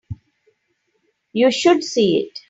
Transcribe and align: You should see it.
You 1.31 1.51
should 1.51 1.83
see 1.83 2.21
it. 2.21 2.39